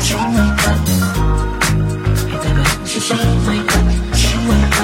[0.00, 0.66] 谁买单？
[2.26, 3.16] 别再问是谁
[3.46, 3.72] 买单。
[4.14, 4.78] 谁买单？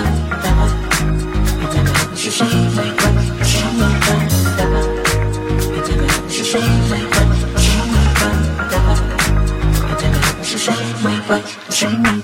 [1.58, 3.02] 别再问是谁买单。
[3.44, 4.08] 谁买单？
[5.70, 7.14] 别再问是谁买单。
[7.56, 8.22] 谁买单？
[9.86, 10.66] 别再问是谁
[11.02, 11.30] 买单。
[11.70, 12.23] 谁买单？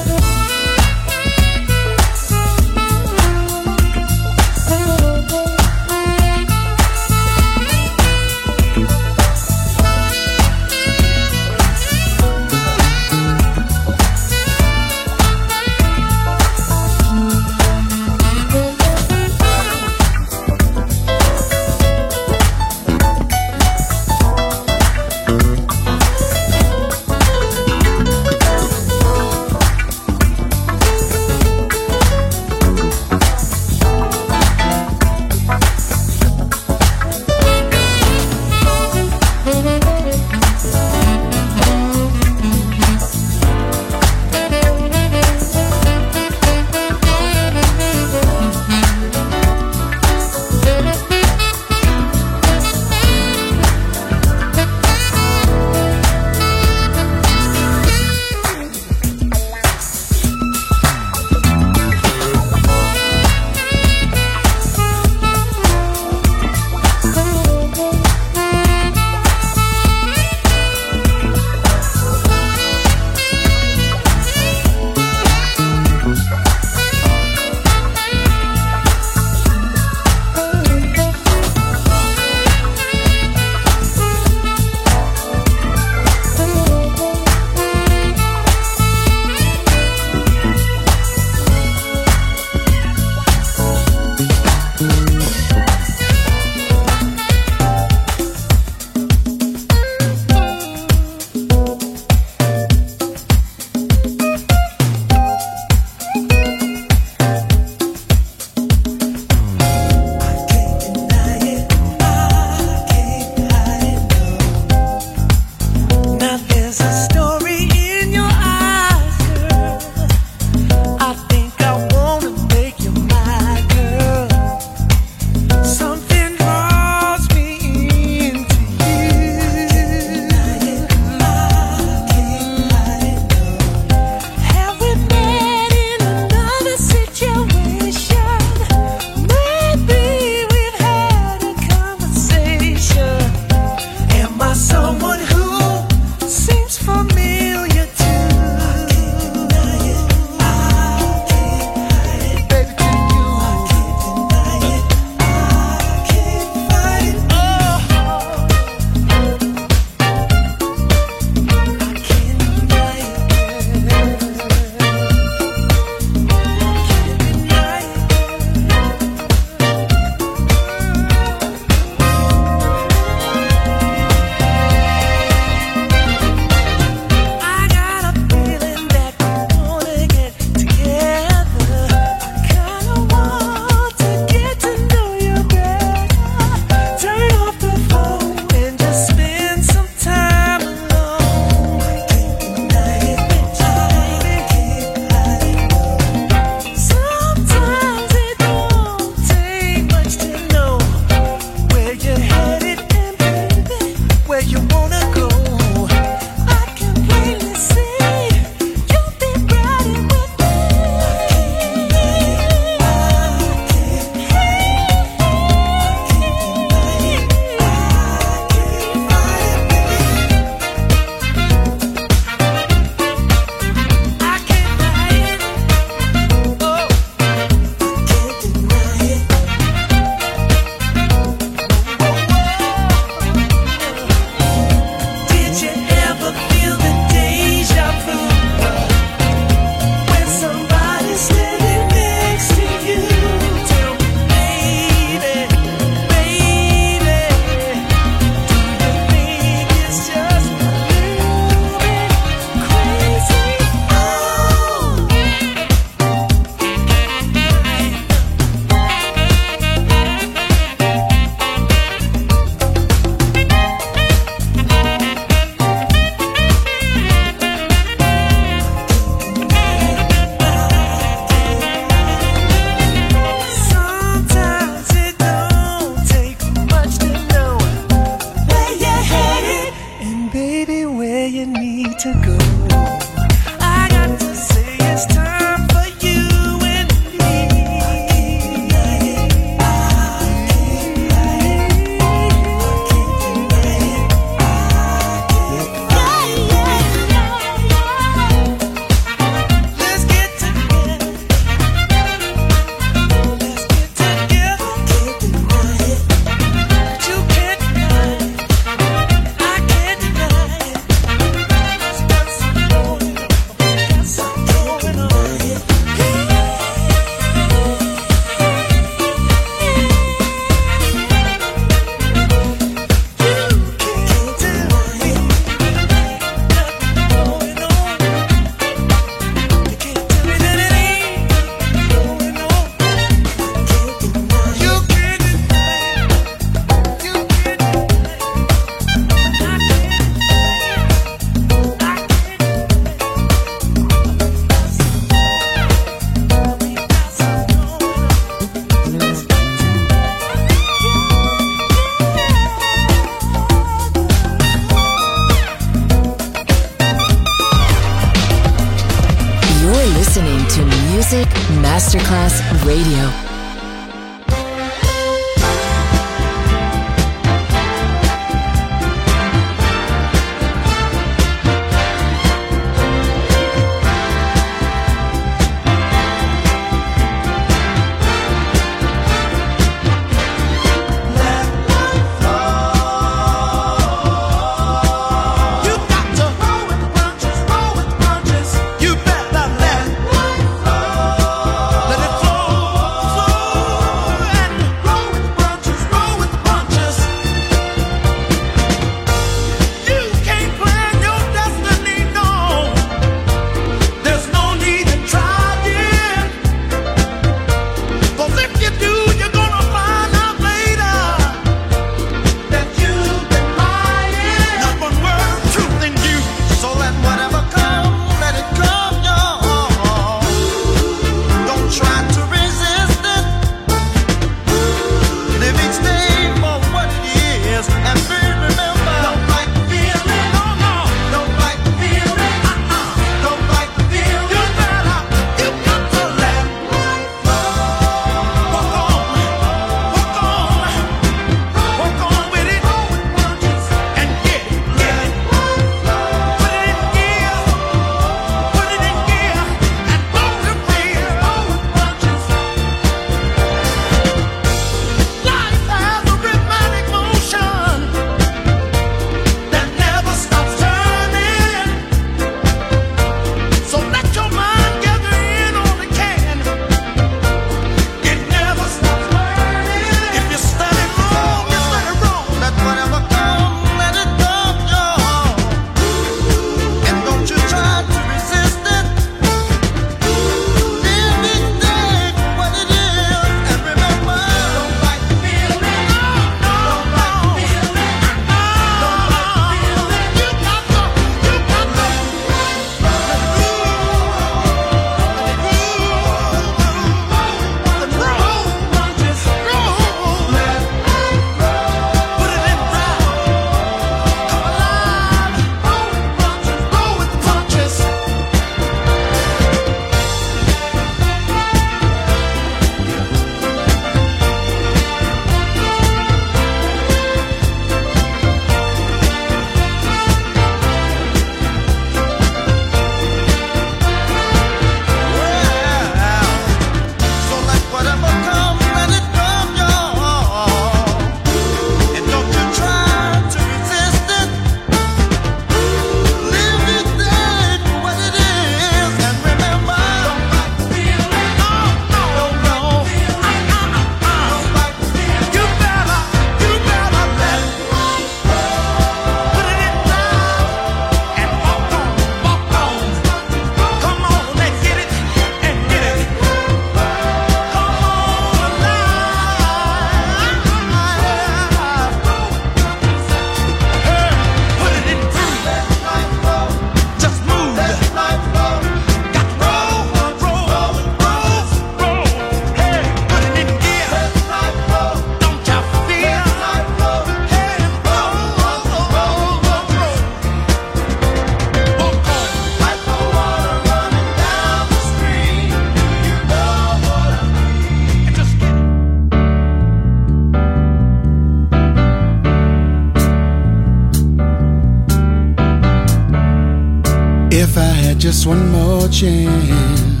[597.48, 600.00] If I had just one more chance,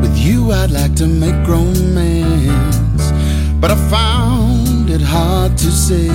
[0.00, 3.04] with you I'd like to make romance.
[3.60, 6.08] But I found it hard to say,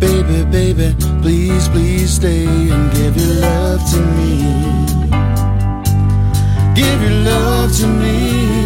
[0.00, 4.30] baby, baby, please, please stay and give your love to me.
[6.74, 8.65] Give your love to me.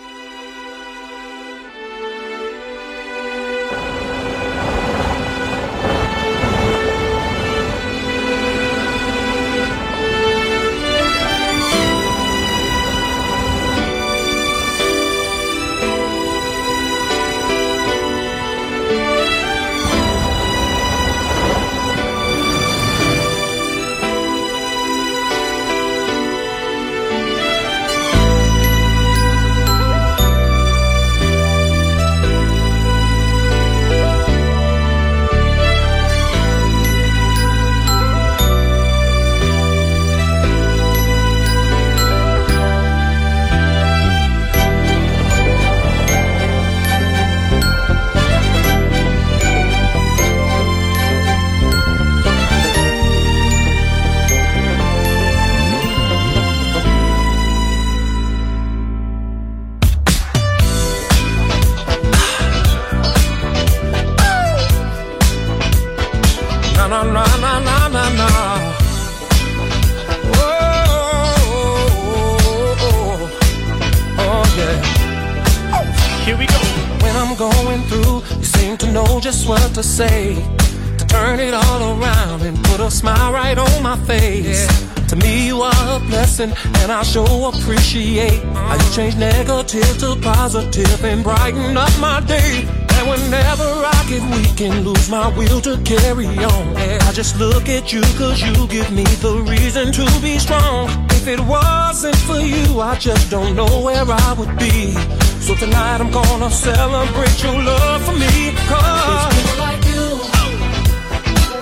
[82.51, 84.67] And put a smile right on my face.
[85.09, 90.17] To me, you are a blessing and I sure appreciate how you change negative to
[90.21, 92.65] positive and brighten up my day.
[92.95, 97.67] And whenever I get weak and lose my will to carry on, I just look
[97.69, 100.89] at you cause you give me the reason to be strong.
[101.11, 105.20] If it wasn't for you, I just don't know where I would be.
[105.41, 108.53] So tonight I'm gonna celebrate your love for me.
[108.69, 110.05] Cause it's people like you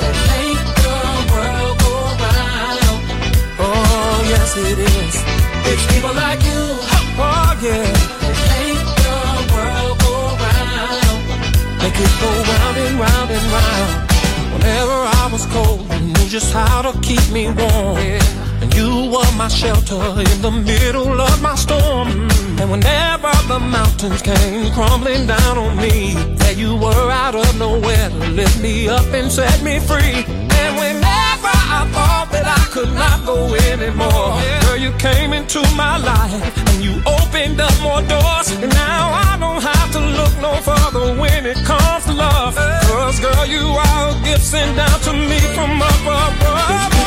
[0.02, 0.98] that make the
[1.32, 1.94] world go
[2.26, 3.02] round.
[3.64, 5.16] Oh, yes it is.
[5.72, 6.62] It's people like you,
[7.24, 7.88] oh yeah,
[8.22, 9.18] that make the
[9.56, 10.14] world go
[10.44, 11.24] round.
[11.82, 13.92] Make it go round and round and round.
[14.54, 17.98] Whenever I was cold, you knew just how to keep me warm.
[17.98, 18.49] And
[18.80, 22.08] you were my shelter in the middle of my storm.
[22.60, 28.10] And whenever the mountains came crumbling down on me, there you were out of nowhere
[28.10, 30.24] to lift me up and set me free.
[30.62, 33.38] And whenever I thought that I could not go
[33.72, 34.32] anymore,
[34.64, 38.48] girl, you came into my life and you opened up more doors.
[38.64, 42.56] And now I don't have to look no further when it comes to love.
[42.88, 46.99] Cause girl, you are a gift sent down to me from above.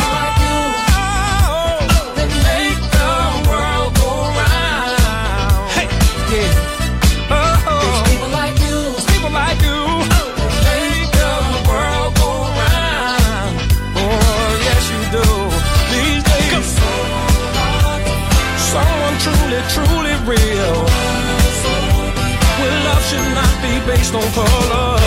[24.13, 24.99] Based on color.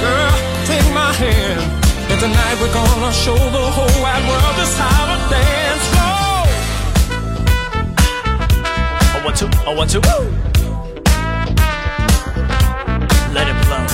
[0.00, 0.34] Girl,
[0.66, 1.60] take my hand.
[2.10, 6.46] And tonight we're gonna show the whole wide world just how to dance slow.
[9.14, 10.24] I want to, I want to, woo!
[13.34, 13.86] Let it flow.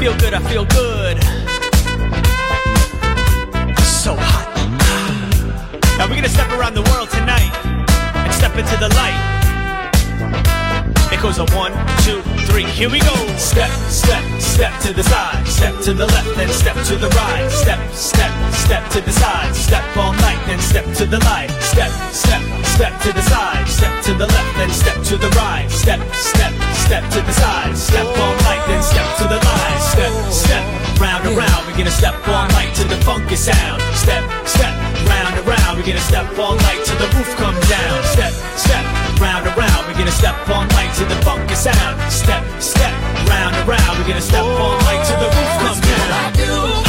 [0.00, 1.33] Feel good, I feel good.
[6.24, 7.52] Gonna step around the world tonight
[8.24, 9.20] and step into the light.
[11.12, 13.14] It goes a one, two, three, here we go.
[13.36, 17.50] Step, step, step to the side, step to the left, then step to the right.
[17.50, 21.50] Step, step, step to the side, step all night, then step to the light.
[21.60, 25.68] Step, step, step to the side, step to the left, then step to the right.
[25.68, 29.78] Step, step, step to the side, step all night, then step to the light.
[29.92, 33.80] Step, step, round and round, we're gonna step all night to the funky sound.
[33.94, 34.74] Step, step,
[35.08, 38.04] round and round, we're gonna step all night till the roof comes down.
[38.04, 38.84] Step, step,
[39.20, 41.94] round and round, we're gonna step all night to the funky sound.
[42.12, 42.94] Step, step,
[43.28, 46.83] round and round, we're gonna step all night till the roof comes down.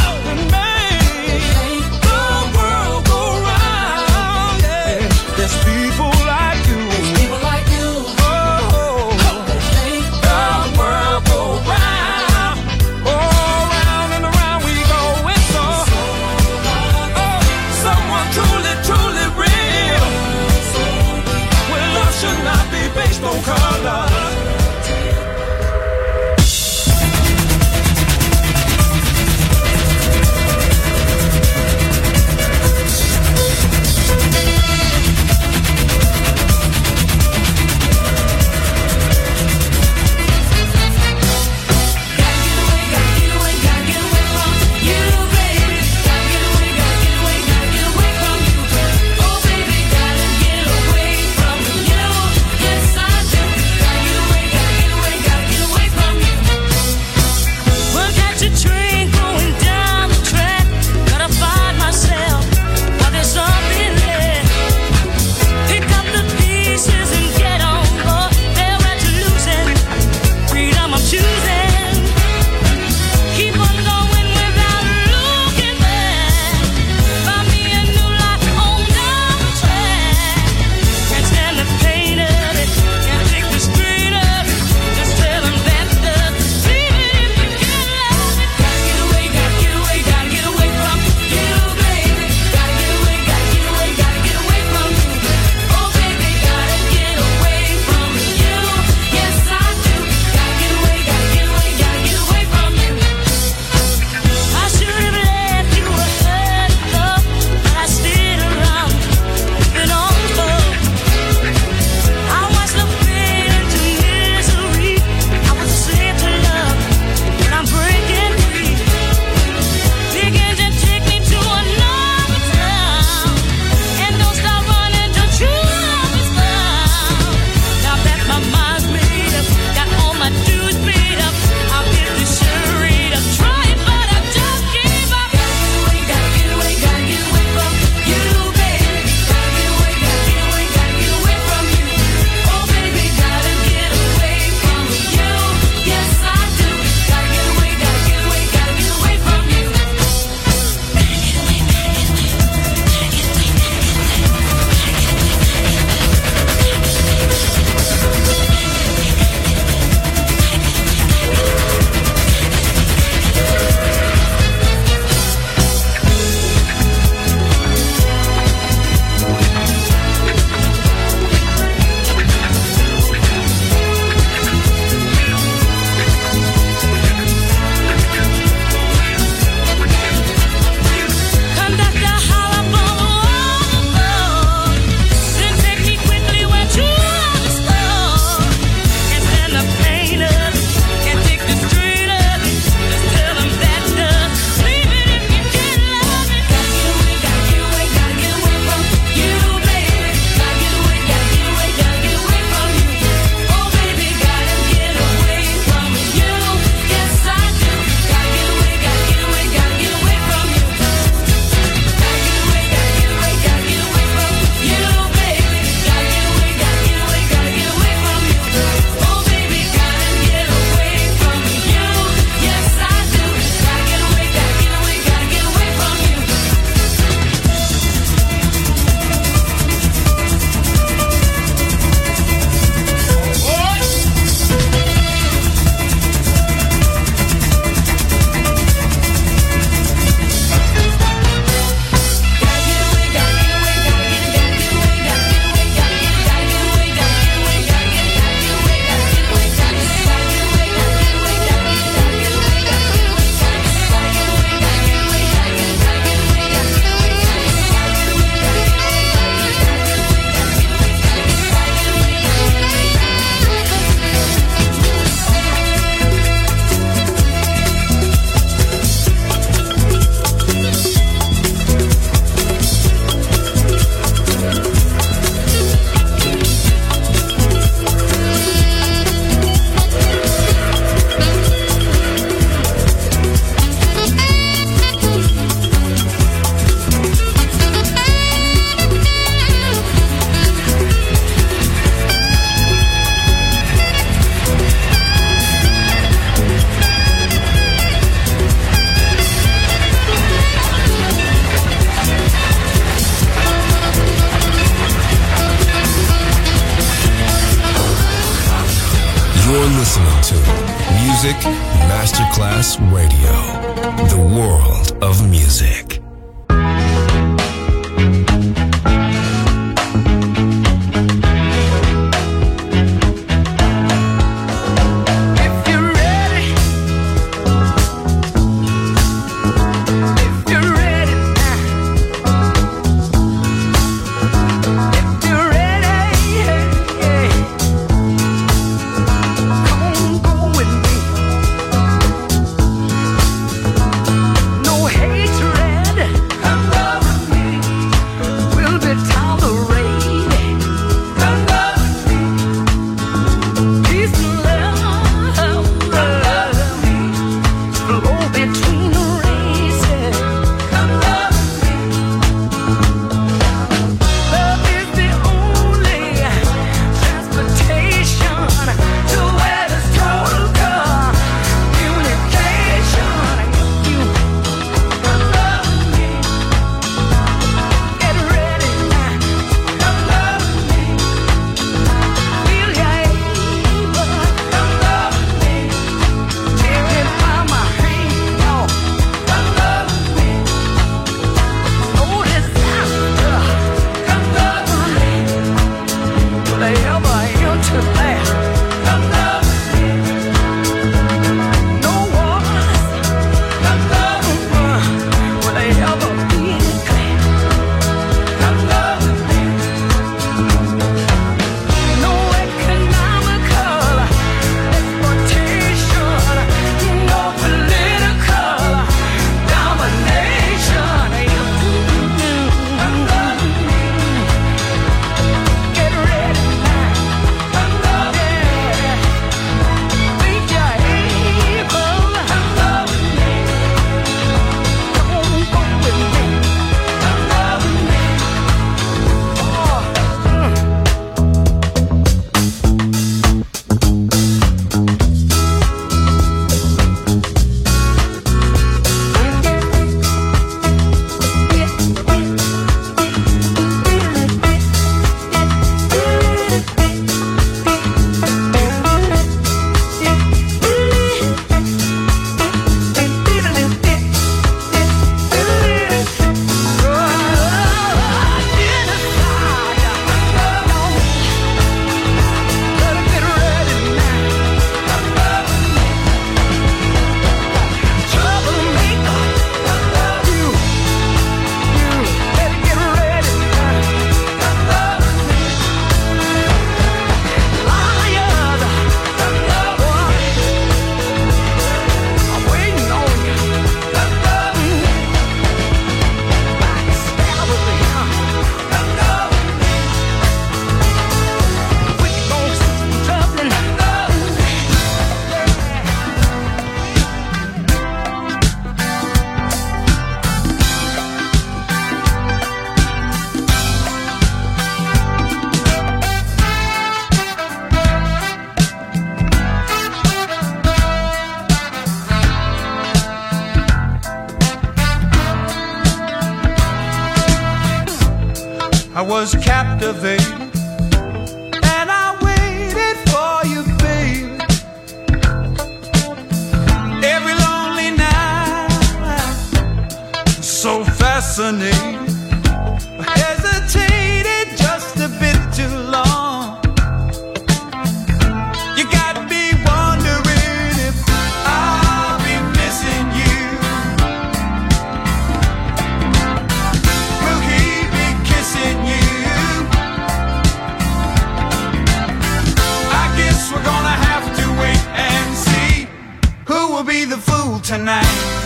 [567.66, 568.45] Tonight.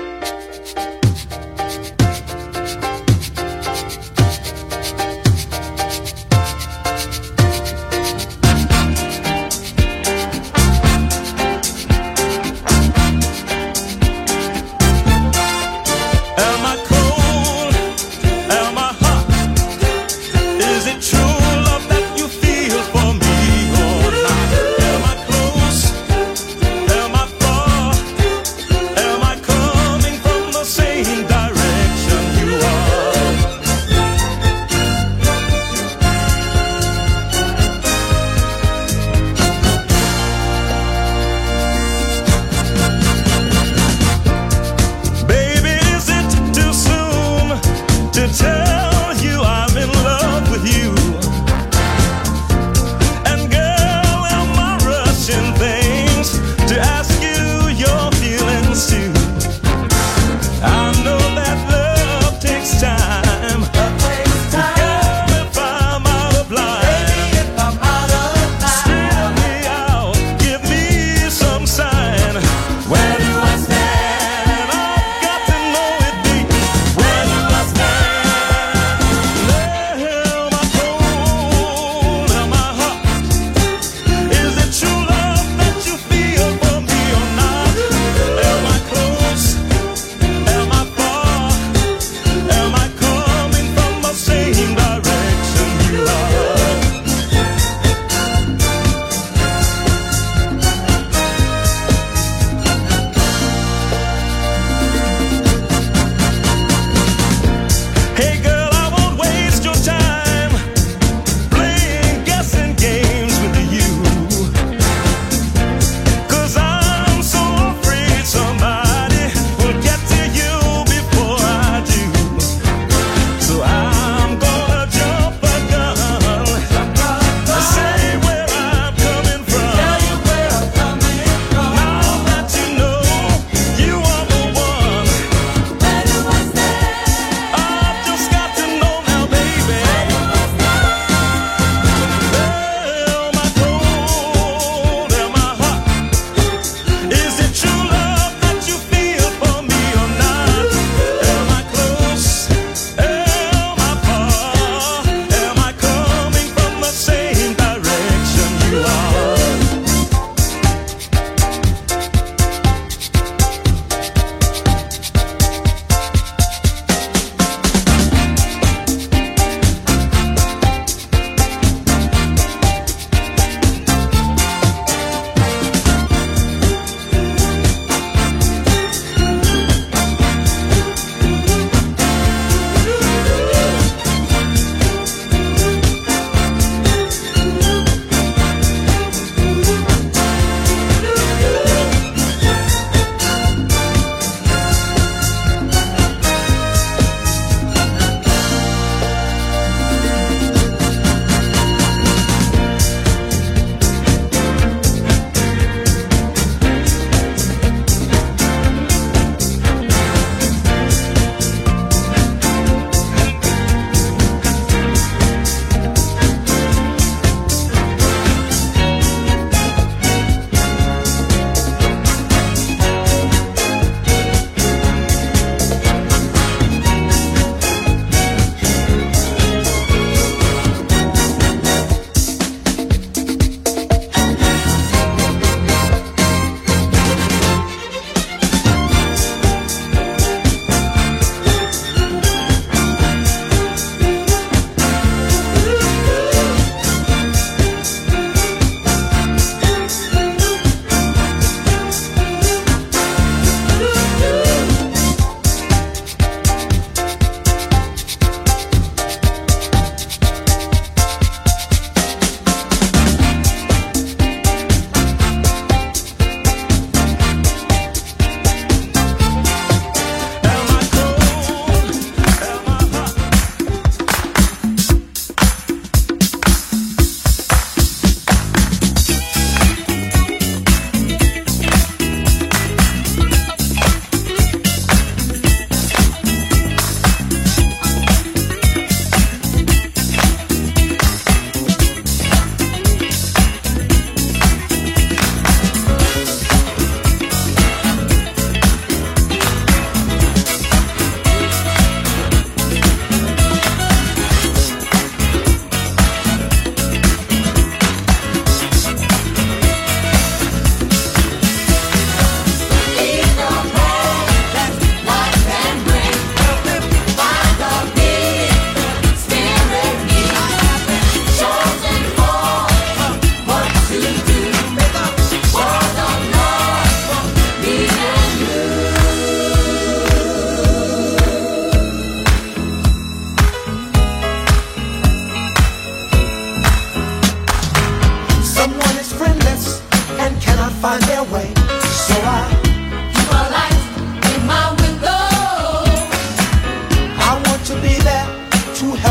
[348.81, 349.10] To help